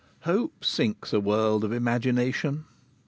Hope 0.21 0.65
sinks 0.65 1.13
a 1.13 1.19
world 1.19 1.63
of 1.63 1.71
imagination. 1.71 2.65